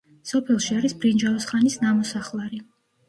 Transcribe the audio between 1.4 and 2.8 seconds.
ხანის ნამოსახლარი.